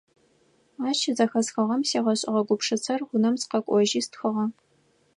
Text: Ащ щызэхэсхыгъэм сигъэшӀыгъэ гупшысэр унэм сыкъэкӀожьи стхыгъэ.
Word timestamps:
Ащ 0.87 0.97
щызэхэсхыгъэм 1.01 1.81
сигъэшӀыгъэ 1.89 2.41
гупшысэр 2.47 3.01
унэм 3.13 3.35
сыкъэкӀожьи 3.41 4.01
стхыгъэ. 4.05 4.45